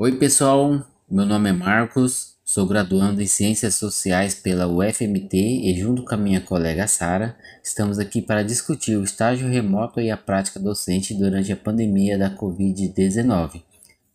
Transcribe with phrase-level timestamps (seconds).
[0.00, 0.86] Oi, pessoal.
[1.10, 6.16] Meu nome é Marcos, sou graduando em Ciências Sociais pela UFMT e, junto com a
[6.16, 11.52] minha colega Sara, estamos aqui para discutir o estágio remoto e a prática docente durante
[11.52, 13.64] a pandemia da Covid-19.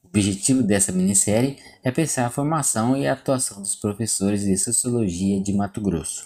[0.06, 5.42] O objetivo dessa minissérie é pensar a formação e a atuação dos professores de Sociologia
[5.42, 6.26] de Mato Grosso.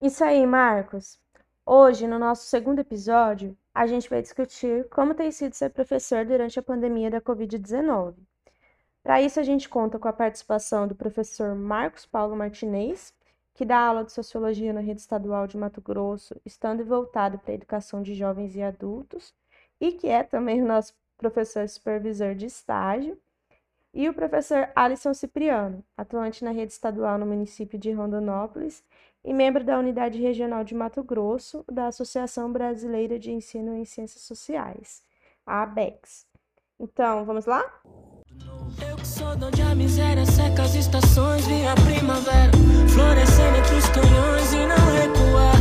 [0.00, 1.18] Isso aí, Marcos.
[1.66, 6.58] Hoje, no nosso segundo episódio, a gente vai discutir como tem sido ser professor durante
[6.58, 8.14] a pandemia da Covid-19.
[9.02, 13.12] Para isso, a gente conta com a participação do professor Marcos Paulo Martinez,
[13.54, 17.54] que dá aula de Sociologia na Rede Estadual de Mato Grosso, estando voltado para a
[17.54, 19.34] educação de jovens e adultos,
[19.80, 23.18] e que é também o nosso professor supervisor de estágio,
[23.94, 28.82] e o professor Alisson Cipriano, atuante na rede estadual no município de Rondonópolis
[29.24, 34.22] e membro da Unidade Regional de Mato Grosso da Associação Brasileira de Ensino em Ciências
[34.22, 35.02] Sociais,
[35.46, 36.26] a ABEX.
[36.78, 37.64] Então, vamos lá?
[38.88, 42.50] Eu que sou onde a miséria seca as estações, vi a primavera
[42.88, 45.51] florescendo entre os canhões e não recuar.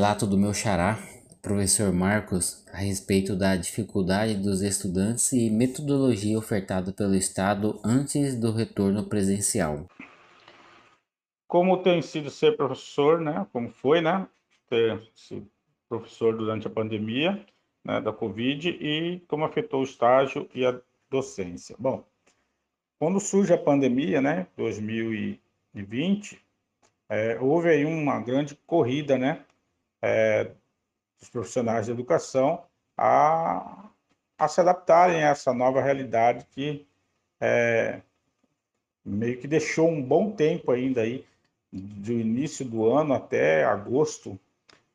[0.00, 0.98] Relato do meu xará,
[1.42, 8.50] professor Marcos, a respeito da dificuldade dos estudantes e metodologia ofertada pelo Estado antes do
[8.50, 9.84] retorno presencial.
[11.46, 13.46] Como tem sido ser professor, né?
[13.52, 14.26] Como foi, né?
[14.70, 15.46] Ter sido
[15.86, 17.44] professor durante a pandemia
[17.84, 21.76] né, da Covid e como afetou o estágio e a docência.
[21.78, 22.02] Bom,
[22.98, 24.46] quando surge a pandemia, né?
[24.56, 26.40] 2020,
[27.06, 29.44] é, houve aí uma grande corrida, né?
[30.02, 30.52] É,
[31.18, 32.64] dos profissionais de educação
[32.96, 33.90] a,
[34.38, 36.86] a se adaptarem a essa nova realidade que
[37.40, 38.00] é,
[39.04, 41.24] meio que deixou um bom tempo ainda aí,
[41.72, 44.38] do início do ano até agosto,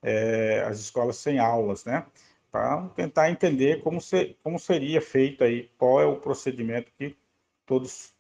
[0.02, 2.06] é, as escolas sem aulas, né?
[2.52, 4.00] Para tentar entender como,
[4.44, 7.16] como seria feito aí, qual é o procedimento que
[7.66, 8.14] todos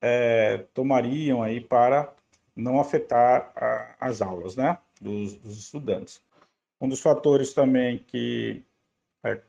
[0.00, 2.12] é, tomariam aí para
[2.56, 4.78] não afetar a, as aulas, né?
[5.02, 6.20] Dos, dos estudantes.
[6.80, 8.62] Um dos fatores também que
[9.24, 9.40] é,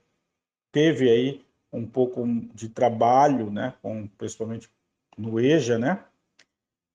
[0.71, 4.69] teve aí um pouco de trabalho, né, com, principalmente
[5.17, 6.03] no EJA, né,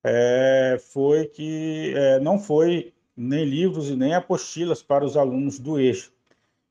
[0.05, 5.81] é, foi que é, não foi nem livros e nem apostilas para os alunos do
[5.81, 6.11] EJA.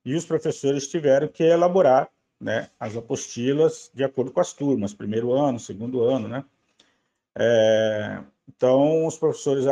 [0.05, 2.09] E os professores tiveram que elaborar
[2.39, 6.45] né, as apostilas de acordo com as turmas, primeiro ano, segundo ano, né?
[7.37, 9.65] É, então, os professores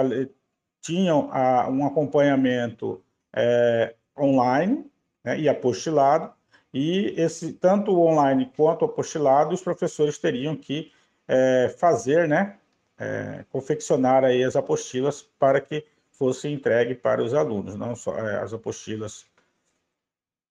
[0.85, 3.01] tinham a, um acompanhamento
[3.35, 4.85] é, online
[5.23, 6.31] né, e apostilado,
[6.71, 10.91] e esse tanto o online quanto o apostilado, os professores teriam que
[11.27, 12.57] é, fazer, né,
[12.99, 18.53] é, confeccionar aí as apostilas para que fosse entregue para os alunos, não só as
[18.53, 19.25] apostilas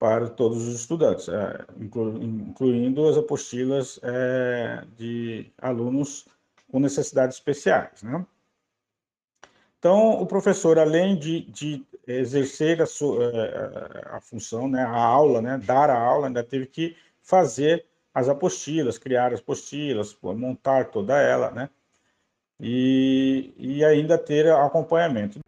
[0.01, 1.29] para todos os estudantes,
[1.81, 3.99] inclu, incluindo as apostilas
[4.99, 6.27] de alunos
[6.71, 8.27] com necessidades especiais, né?
[9.85, 15.43] Então, o professor, além de, de exercer a, sua, eh, a, função, né, a aula,
[15.43, 17.85] né, dar a aula, ainda teve que fazer
[18.15, 21.69] as apostilas, criar as apostilas, montar toda ela, né,
[22.59, 25.41] e, e ainda ter acompanhamento.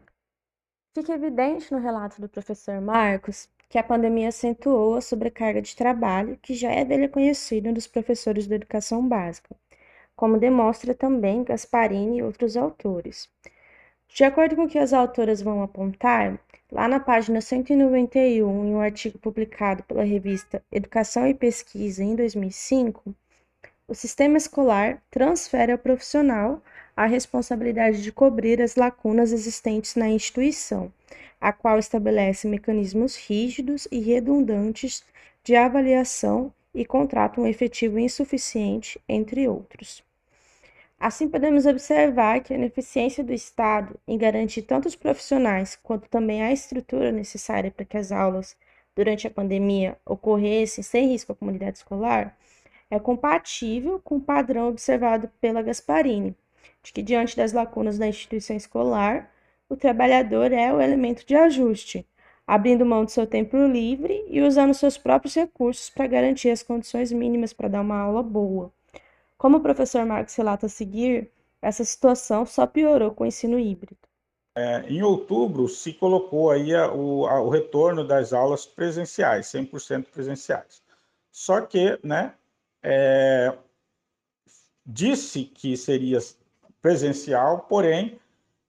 [0.95, 6.39] Fica evidente no relato do professor Marcos que a pandemia acentuou a sobrecarga de trabalho
[6.43, 9.57] que já é dele conhecido dos professores da educação básica,
[10.15, 13.31] como demonstra também Gasparini e outros autores.
[14.09, 16.39] De acordo com o que as autoras vão apontar,
[16.73, 23.15] lá na página 191, em um artigo publicado pela revista Educação e Pesquisa em 2005,
[23.89, 26.63] o sistema escolar transfere ao profissional
[26.97, 30.93] a responsabilidade de cobrir as lacunas existentes na instituição,
[31.41, 35.05] a qual estabelece mecanismos rígidos e redundantes
[35.45, 40.06] de avaliação e contrata um efetivo insuficiente, entre outros.
[40.99, 46.43] Assim, podemos observar que a ineficiência do Estado em garantir tanto os profissionais quanto também
[46.43, 48.57] a estrutura necessária para que as aulas
[48.95, 52.37] durante a pandemia ocorressem sem risco à comunidade escolar
[52.91, 56.35] é compatível com o padrão observado pela Gasparini,
[56.83, 59.31] de que, diante das lacunas da instituição escolar,
[59.69, 62.07] o trabalhador é o elemento de ajuste,
[62.47, 67.11] abrindo mão do seu tempo livre e usando seus próprios recursos para garantir as condições
[67.13, 68.73] mínimas para dar uma aula boa.
[69.39, 71.31] Como o professor Marcos relata a seguir,
[71.61, 73.99] essa situação só piorou com o ensino híbrido.
[74.55, 80.07] É, em outubro, se colocou aí a, o, a, o, retorno das aulas presenciais, 100%
[80.07, 80.83] presenciais.
[81.31, 82.33] Só que, né,
[82.83, 83.53] é,
[84.85, 86.19] disse que seria
[86.81, 88.19] presencial, porém,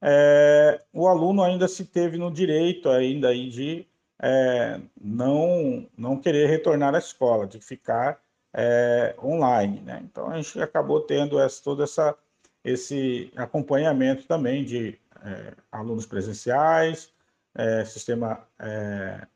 [0.02, 3.88] é, o aluno ainda se teve no direito ainda aí de
[4.22, 8.22] é, não, não querer retornar à escola, de ficar
[8.58, 9.82] é, online.
[9.82, 10.02] Né?
[10.04, 12.18] Então, a gente acabou tendo essa, todo essa,
[12.64, 17.14] esse acompanhamento também de é, alunos presenciais,
[17.54, 19.28] é, sistema, é,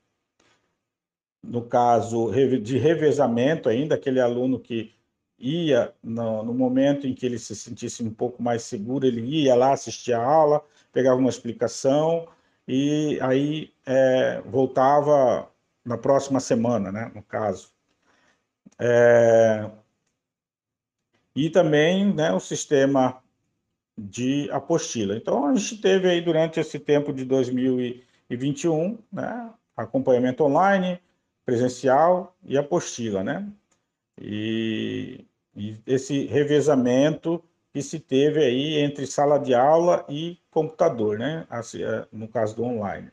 [1.44, 2.32] no caso,
[2.62, 4.92] de revezamento ainda, aquele aluno que
[5.38, 9.56] ia, no, no, momento em que ele se sentisse um pouco mais seguro, ele ia
[9.56, 12.28] lá assistir a aula, pegava uma explicação
[12.68, 15.50] e aí é, voltava
[15.84, 17.70] na próxima semana, né, no caso.
[18.84, 19.70] É,
[21.36, 23.22] e também né, o sistema
[23.98, 25.16] de apostila.
[25.16, 31.00] Então, a gente teve aí durante esse tempo de 2021, né, acompanhamento online,
[31.46, 33.48] presencial e apostila, né?
[34.20, 35.26] E
[35.56, 37.44] e esse revezamento
[37.74, 41.46] que se teve aí entre sala de aula e computador, né?
[41.50, 43.12] Assim, é, no caso do online.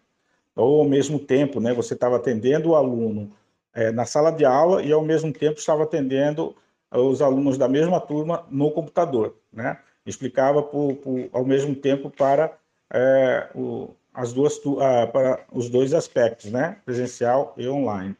[0.56, 1.72] Ou ao mesmo tempo, né?
[1.74, 3.32] Você estava atendendo o aluno
[3.78, 6.52] é, na sala de aula e ao mesmo tempo estava atendendo
[6.90, 9.78] os alunos da mesma turma no computador, né?
[10.04, 12.58] Explicava por, por ao mesmo tempo para
[12.92, 16.78] é, o, as duas ah, para os dois aspectos, né?
[16.84, 18.16] Presencial e online.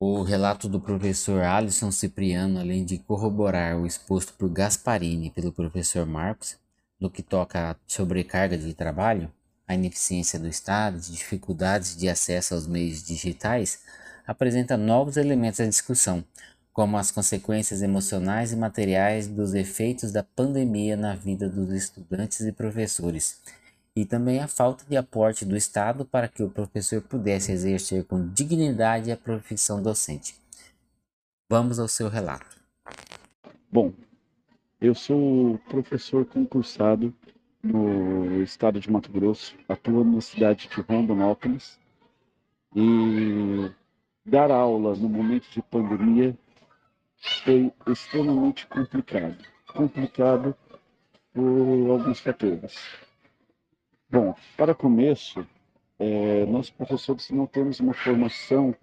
[0.00, 6.06] O relato do professor Alisson Cipriano, além de corroborar o exposto por Gasparini pelo professor
[6.06, 6.56] Marcos,
[6.98, 9.30] no que toca à sobrecarga de trabalho,
[9.66, 13.80] a ineficiência do Estado, as dificuldades de acesso aos meios digitais,
[14.26, 16.24] apresenta novos elementos à discussão,
[16.72, 22.52] como as consequências emocionais e materiais dos efeitos da pandemia na vida dos estudantes e
[22.52, 23.40] professores,
[23.96, 28.28] e também a falta de aporte do Estado para que o professor pudesse exercer com
[28.28, 30.34] dignidade a profissão docente.
[31.48, 32.60] Vamos ao seu relato.
[33.70, 33.92] Bom,
[34.80, 37.14] eu sou professor concursado
[37.64, 41.80] no estado de Mato Grosso, atuo na cidade de Rondonópolis
[42.76, 43.70] e
[44.24, 46.36] dar aula no momento de pandemia
[47.42, 49.38] foi extremamente complicado.
[49.72, 50.54] Complicado
[51.32, 52.76] por alguns fatores.
[54.10, 55.46] Bom, para começo,
[55.98, 58.76] é, nós professores não temos uma formação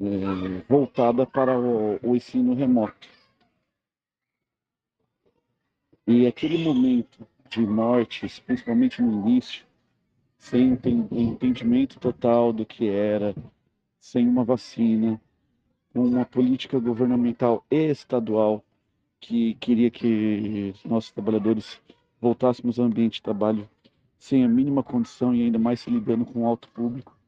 [0.00, 0.04] é,
[0.68, 3.08] voltada para o, o ensino remoto.
[6.06, 9.66] E aquele momento de mortes, principalmente no início,
[10.38, 10.78] sem
[11.12, 13.34] entendimento total do que era,
[13.98, 15.20] sem uma vacina,
[15.94, 18.64] uma política governamental e estadual
[19.20, 21.80] que queria que nossos trabalhadores
[22.20, 23.68] voltássemos ao ambiente de trabalho
[24.16, 27.18] sem a mínima condição e ainda mais se lidando com o alto público,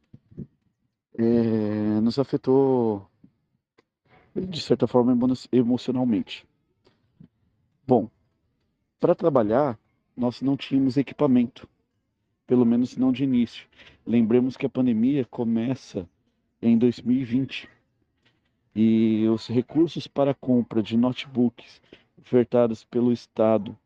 [1.19, 3.07] é, nos afetou
[4.35, 5.17] de certa forma
[5.51, 6.47] emocionalmente.
[7.87, 8.09] Bom,
[9.01, 9.79] para trabalhar,
[10.17, 11.69] nós não tínhamos equipamento,
[12.47, 13.67] pelo menos não de início.
[14.07, 16.09] Lembremos que a pandemia começa
[16.61, 17.69] em 2020
[18.75, 21.81] e os recursos para compra de notebooks
[22.19, 23.77] ofertados pelo Estado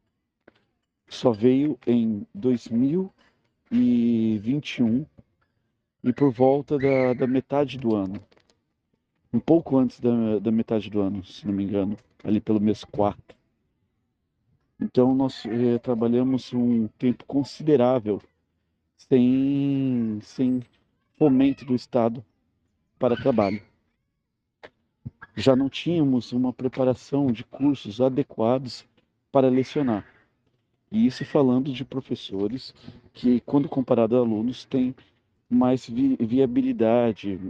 [1.08, 5.06] só veio em 2021
[6.02, 8.20] e por volta da, da metade do ano.
[9.32, 12.84] Um pouco antes da, da metade do ano, se não me engano, ali pelo mês
[12.84, 13.35] 4.
[14.80, 18.20] Então nós eh, trabalhamos um tempo considerável
[18.96, 20.62] sem, sem
[21.18, 22.24] fomento do Estado
[22.98, 23.62] para trabalho.
[25.34, 28.86] Já não tínhamos uma preparação de cursos adequados
[29.30, 30.06] para lecionar.
[30.90, 32.74] E isso falando de professores
[33.12, 34.94] que, quando comparado a alunos, têm
[35.48, 37.40] mais vi viabilidade,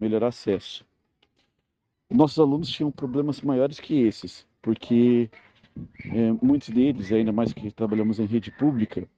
[0.00, 0.84] melhor acesso.
[2.10, 5.28] Nossos alunos tinham problemas maiores que esses, porque
[6.04, 9.08] é, muitos deles, ainda mais que trabalhamos em rede pública,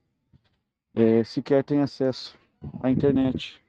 [0.94, 2.36] é, sequer têm acesso
[2.82, 3.60] à internet,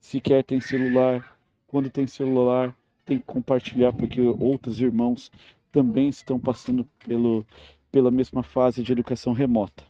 [0.00, 1.36] sequer têm celular.
[1.66, 5.30] Quando tem celular, tem que compartilhar, porque outros irmãos
[5.72, 7.44] também estão passando pelo,
[7.90, 9.82] pela mesma fase de educação remota.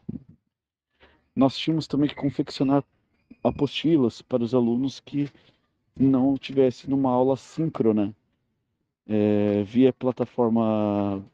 [1.34, 2.84] Nós tínhamos também que confeccionar
[3.42, 5.28] apostilas para os alunos que
[5.98, 8.14] não tivessem numa aula síncrona
[9.06, 11.24] é, via plataforma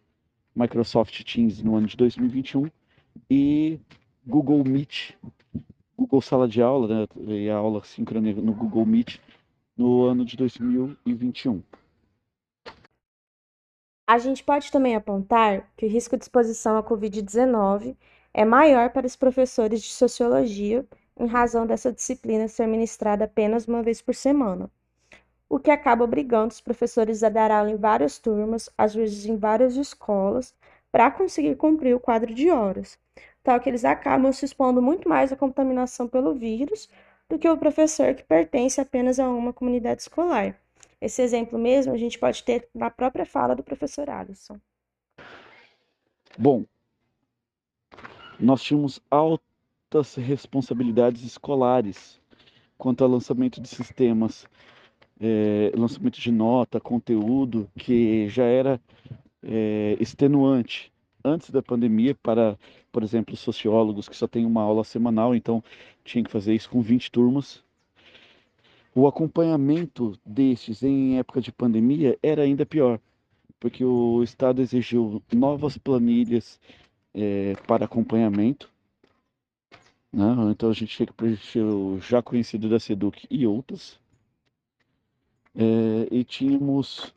[0.61, 2.71] Microsoft Teams no ano de 2021
[3.31, 3.81] e
[4.27, 5.15] Google Meet,
[5.97, 9.19] Google Sala de Aula né, e a aula síncrona no Google Meet
[9.77, 11.63] no ano de 2021.
[14.07, 17.97] A gente pode também apontar que o risco de exposição à Covid-19
[18.35, 20.85] é maior para os professores de sociologia,
[21.17, 24.71] em razão dessa disciplina ser ministrada apenas uma vez por semana,
[25.51, 29.37] o que acaba obrigando os professores a dar aula em várias turmas, às vezes em
[29.37, 30.55] várias escolas,
[30.93, 32.97] para conseguir cumprir o quadro de horas,
[33.43, 36.89] tal que eles acabam se expondo muito mais à contaminação pelo vírus
[37.29, 40.57] do que o professor que pertence apenas a uma comunidade escolar.
[41.01, 44.61] Esse exemplo mesmo a gente pode ter na própria fala do professor Alisson.
[46.39, 46.65] Bom,
[48.39, 52.21] nós tínhamos altas responsabilidades escolares
[52.79, 54.47] quanto ao lançamento de sistemas,
[55.21, 58.81] é, lançamento de nota, conteúdo, que já era
[59.43, 60.91] é, extenuante
[61.23, 62.59] antes da pandemia para,
[62.91, 65.63] por exemplo, sociólogos que só têm uma aula semanal, então
[66.05, 67.63] tinha que fazer isso com 20 turmas.
[68.95, 72.99] O acompanhamento destes em época de pandemia era ainda pior,
[73.61, 76.59] porque o Estado exigiu novas planilhas
[77.15, 78.71] é, para acompanhamento.
[80.13, 80.25] Né?
[80.51, 84.00] Então a gente chega para o já conhecido da SEDUC e outras.
[85.55, 87.13] É, e tínhamos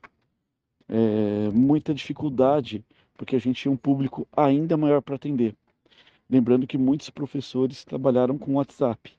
[0.89, 2.83] é, muita dificuldade,
[3.15, 5.55] porque a gente tinha um público ainda maior para atender.
[6.29, 9.13] Lembrando que muitos professores trabalharam com WhatsApp,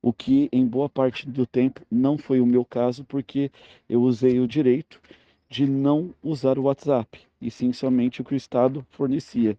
[0.00, 3.50] o que em boa parte do tempo não foi o meu caso, porque
[3.88, 5.00] eu usei o direito
[5.48, 9.58] de não usar o WhatsApp, e sim somente o que o Estado fornecia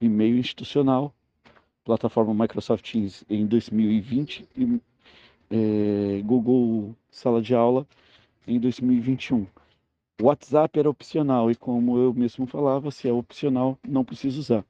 [0.00, 1.14] e-mail institucional,
[1.84, 4.80] plataforma Microsoft Teams em 2020 e
[5.50, 7.86] é, Google Sala de Aula
[8.46, 9.46] em 2021.
[10.20, 14.64] O WhatsApp era opcional e, como eu mesmo falava, se é opcional, não precisa usar.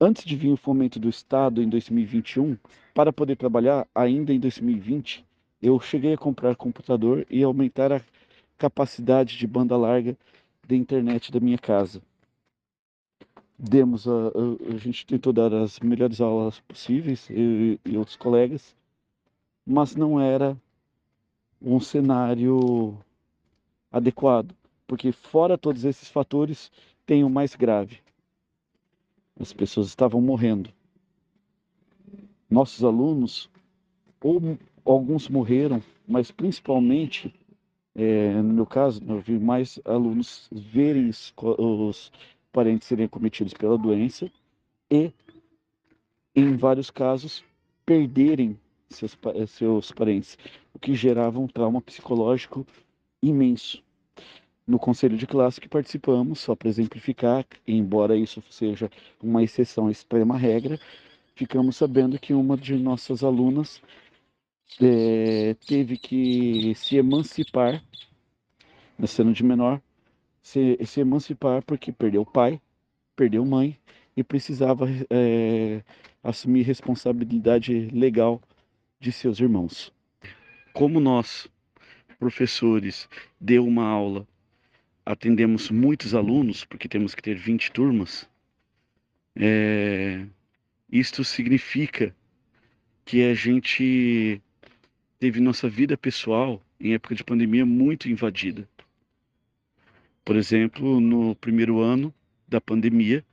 [0.00, 2.56] Antes de vir o fomento do Estado em 2021,
[2.92, 5.24] para poder trabalhar ainda em 2020,
[5.60, 8.00] eu cheguei a comprar computador e aumentar a
[8.58, 10.16] capacidade de banda larga
[10.66, 12.02] da internet da minha casa
[13.62, 18.74] demos a, a, a, gente tentou dar as melhores aulas possíveis eu, e outros colegas
[19.64, 20.56] mas não era
[21.64, 22.98] um cenário
[23.90, 24.54] adequado
[24.86, 26.70] porque fora todos esses fatores
[27.06, 28.00] tem o mais grave.
[29.40, 30.70] As pessoas estavam morrendo.
[32.50, 33.48] Nossos alunos
[34.22, 37.34] ou alguns morreram mas principalmente
[37.94, 42.12] é, no meu caso eu vi mais alunos verem os, os
[42.52, 44.30] parentes serem cometidos pela doença
[44.90, 45.10] e,
[46.34, 47.42] em vários casos,
[47.84, 48.58] perderem
[48.92, 49.16] seus,
[49.48, 50.38] seus parentes,
[50.74, 52.66] o que gerava um trauma psicológico
[53.22, 53.82] imenso.
[54.66, 58.90] No conselho de classe que participamos, só para exemplificar, embora isso seja
[59.22, 60.78] uma exceção à extrema regra,
[61.34, 63.82] ficamos sabendo que uma de nossas alunas
[64.80, 67.82] é, teve que se emancipar,
[68.98, 69.80] nascendo de menor,
[70.42, 72.60] se, se emancipar porque perdeu pai,
[73.16, 73.76] perdeu mãe
[74.16, 75.82] e precisava é,
[76.22, 78.40] assumir responsabilidade legal
[79.02, 79.92] de seus irmãos.
[80.72, 81.48] Como nós,
[82.20, 83.08] professores,
[83.40, 84.26] deu uma aula,
[85.04, 88.30] atendemos muitos alunos, porque temos que ter 20 turmas,
[89.34, 90.24] é,
[90.88, 92.14] isto significa
[93.04, 94.40] que a gente
[95.18, 98.68] teve nossa vida pessoal em época de pandemia muito invadida.
[100.24, 102.14] Por exemplo, no primeiro ano
[102.46, 103.24] da pandemia,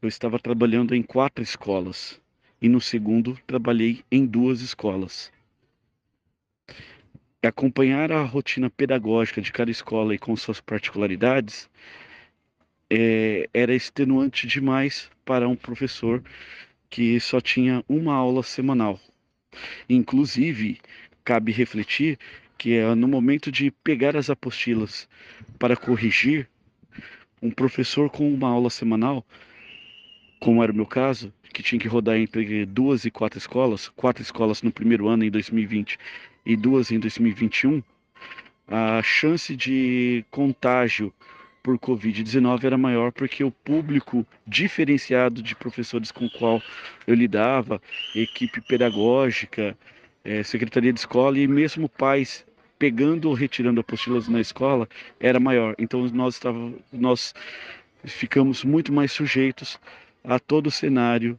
[0.00, 2.18] eu estava trabalhando em quatro escolas
[2.60, 5.32] e no segundo trabalhei em duas escolas.
[7.42, 11.70] Acompanhar a rotina pedagógica de cada escola e com suas particularidades
[12.90, 16.22] é, era extenuante demais para um professor
[16.90, 18.98] que só tinha uma aula semanal.
[19.88, 20.80] Inclusive,
[21.24, 22.18] cabe refletir
[22.56, 25.08] que é no momento de pegar as apostilas
[25.58, 26.48] para corrigir,
[27.40, 29.24] um professor com uma aula semanal,
[30.40, 34.22] como era o meu caso, que tinha que rodar entre duas e quatro escolas, quatro
[34.22, 35.98] escolas no primeiro ano em 2020
[36.46, 37.82] e duas em 2021,
[38.68, 41.12] a chance de contágio
[41.60, 46.62] por Covid-19 era maior porque o público diferenciado de professores com o qual
[47.08, 47.82] eu lidava,
[48.14, 49.76] equipe pedagógica,
[50.24, 52.46] é, secretaria de escola e mesmo pais
[52.78, 54.88] pegando ou retirando apostilas na escola
[55.18, 55.74] era maior.
[55.76, 57.34] Então nós, estava, nós
[58.04, 59.76] ficamos muito mais sujeitos
[60.22, 61.36] a todo o cenário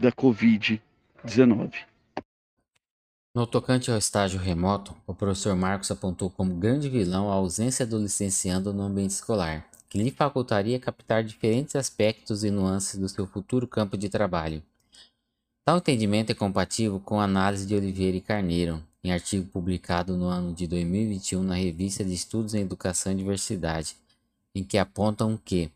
[0.00, 1.74] da Covid-19.
[3.34, 7.98] No tocante ao estágio remoto, o professor Marcos apontou como grande vilão a ausência do
[7.98, 13.68] licenciando no ambiente escolar, que lhe facultaria captar diferentes aspectos e nuances do seu futuro
[13.68, 14.62] campo de trabalho.
[15.64, 20.26] Tal entendimento é compatível com a análise de Oliveira e Carneiro, em artigo publicado no
[20.26, 23.96] ano de 2021 na Revista de Estudos em Educação e Diversidade,
[24.54, 25.70] em que apontam que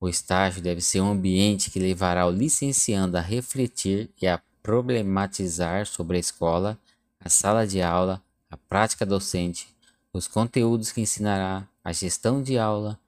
[0.00, 5.86] o estágio deve ser um ambiente que levará o licenciando a refletir e a problematizar
[5.86, 6.78] sobre a escola,
[7.20, 9.68] a sala de aula, a prática docente,
[10.12, 12.98] os conteúdos que ensinará, a gestão de aula,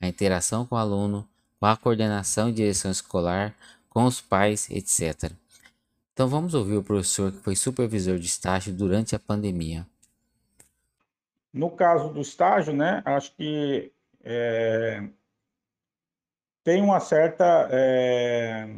[0.00, 1.28] a interação com o aluno,
[1.58, 3.54] com a coordenação e direção escolar,
[3.90, 5.32] com os pais, etc.
[6.12, 9.86] Então vamos ouvir o professor que foi supervisor de estágio durante a pandemia.
[11.52, 13.90] No caso do estágio, né, acho que
[14.22, 15.08] é,
[16.68, 18.68] tem uma certa é,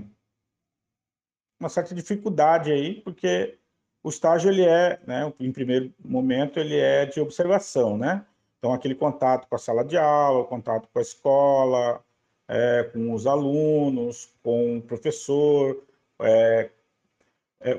[1.59, 3.59] uma certa dificuldade aí, porque
[4.01, 8.25] o estágio ele é, né, em primeiro momento ele é de observação, né?
[8.59, 12.01] Então aquele contato com a sala de aula, contato com a escola,
[12.47, 15.83] é, com os alunos, com o professor,
[16.21, 16.71] é,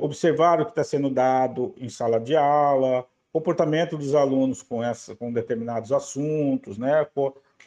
[0.02, 5.16] observar o que está sendo dado em sala de aula, comportamento dos alunos com essa,
[5.16, 7.08] com determinados assuntos, né?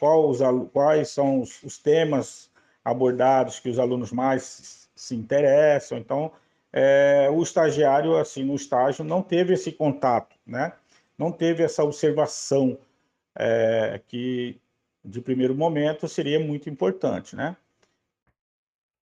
[0.01, 0.39] Os,
[0.71, 2.49] quais são os, os temas
[2.83, 5.97] abordados que os alunos mais se interessam.
[5.97, 6.31] Então,
[6.71, 10.73] é, o estagiário, assim, no estágio, não teve esse contato, né?
[11.17, 12.77] Não teve essa observação
[13.35, 14.59] é, que,
[15.03, 17.55] de primeiro momento, seria muito importante, né?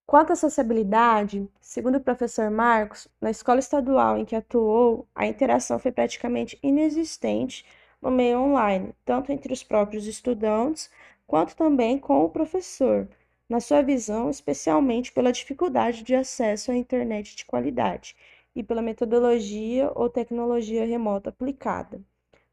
[0.06, 5.80] Quanto à sociabilidade, segundo o professor Marcos, na escola estadual em que atuou, a interação
[5.80, 7.66] foi praticamente inexistente
[8.04, 10.92] no meio online, tanto entre os próprios estudantes
[11.26, 13.08] quanto também com o professor,
[13.48, 18.16] na sua visão, especialmente pela dificuldade de acesso à internet de qualidade
[18.54, 22.02] e pela metodologia ou tecnologia remota aplicada.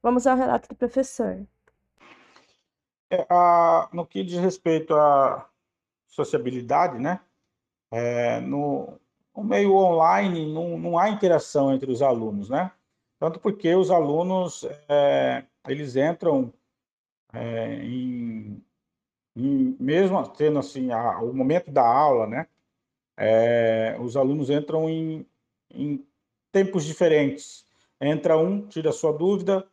[0.00, 1.44] Vamos ao relato do professor.
[3.10, 5.48] É, a, no que diz respeito à
[6.06, 7.20] sociabilidade, né?
[7.90, 9.00] É, no,
[9.36, 12.70] no, meio online não, não, há interação entre os alunos, né?
[13.20, 16.52] Tanto porque os alunos é, eles entram
[17.32, 18.64] é, em,
[19.36, 22.48] em, mesmo tendo assim a, o momento da aula, né?
[23.16, 25.26] É, os alunos entram em,
[25.70, 26.04] em
[26.50, 27.66] tempos diferentes.
[28.00, 29.68] Entra um, tira sua dúvida,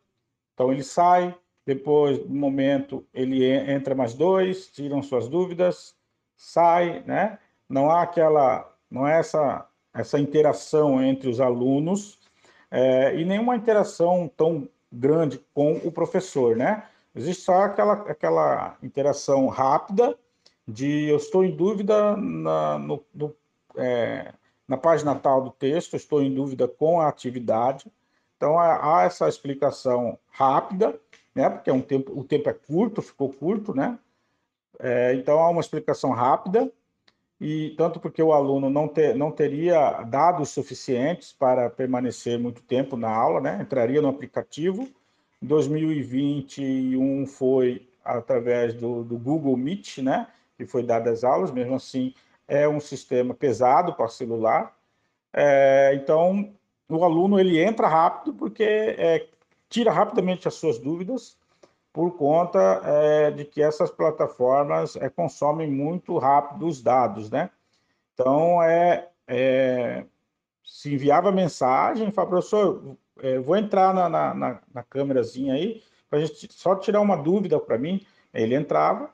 [0.54, 1.34] então ele sai.
[1.64, 5.94] Depois, no momento, ele entra mais dois, tiram suas dúvidas,
[6.34, 7.38] sai, né?
[7.68, 12.17] não há aquela, não é essa, essa interação entre os alunos
[12.70, 16.84] é, e nenhuma interação tão grande com o professor, né?
[17.14, 20.16] Existe só aquela, aquela interação rápida
[20.66, 23.04] de eu estou em dúvida na, no,
[23.76, 24.32] é,
[24.66, 27.90] na página tal do texto, estou em dúvida com a atividade.
[28.36, 30.98] Então, há essa explicação rápida,
[31.34, 31.50] né?
[31.50, 33.98] Porque é um tempo, o tempo é curto, ficou curto, né?
[34.78, 36.70] É, então, há uma explicação rápida
[37.40, 42.96] e tanto porque o aluno não, ter, não teria dados suficientes para permanecer muito tempo
[42.96, 43.58] na aula, né?
[43.62, 44.88] entraria no aplicativo.
[45.40, 50.26] Em 2021 foi através do, do Google Meet, né?
[50.56, 52.12] que foi dado as aulas, mesmo assim
[52.48, 54.74] é um sistema pesado para celular.
[55.32, 56.52] É, então,
[56.88, 59.28] o aluno ele entra rápido porque é,
[59.68, 61.36] tira rapidamente as suas dúvidas
[61.98, 67.50] por conta é, de que essas plataformas é, consomem muito rápido os dados, né?
[68.14, 70.04] Então, é, é
[70.64, 76.20] se enviava mensagem, fala, professor, é, vou entrar na, na, na, na câmerazinha aí, para
[76.20, 78.06] a gente só tirar uma dúvida para mim.
[78.32, 79.10] Ele entrava,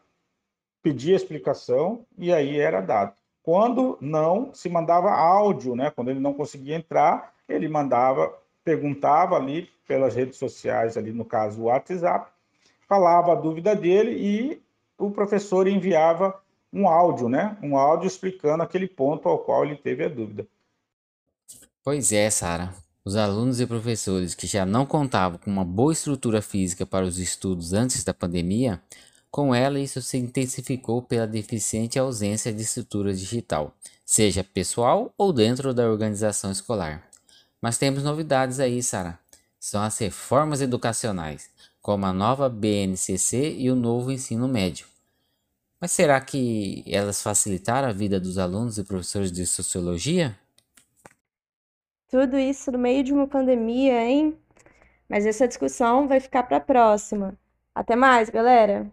[0.83, 3.15] pedia explicação e aí era dado.
[3.43, 5.91] Quando não, se mandava áudio, né?
[5.91, 8.31] Quando ele não conseguia entrar, ele mandava,
[8.63, 12.34] perguntava ali pelas redes sociais, ali no caso o WhatsApp,
[12.89, 14.63] falava a dúvida dele e
[14.99, 16.41] o professor enviava
[16.73, 17.57] um áudio, né?
[17.63, 20.47] Um áudio explicando aquele ponto ao qual ele teve a dúvida.
[21.83, 22.75] Pois é, Sara.
[23.05, 27.19] Os alunos e professores que já não contavam com uma boa estrutura física para os
[27.19, 28.81] estudos antes da pandemia,
[29.31, 33.75] com ela isso se intensificou pela deficiente ausência de estrutura digital,
[34.07, 37.07] seja pessoal ou dentro da organização escolar.
[37.61, 39.19] Mas temos novidades aí, Sara.
[39.61, 41.51] São as reformas educacionais
[41.85, 44.87] como a nova BNCC e o novo ensino médio.
[45.79, 50.35] Mas será que elas facilitaram a vida dos alunos e professores de sociologia?
[52.09, 54.35] Tudo isso no meio de uma pandemia, hein?
[55.07, 57.39] Mas essa discussão vai ficar para a próxima.
[57.75, 58.91] Até mais, galera!